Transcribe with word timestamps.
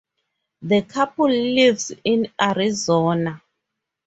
The 0.63 0.81
couple 0.81 1.29
lives 1.29 1.91
in 2.03 2.31
Arizona. 2.41 3.39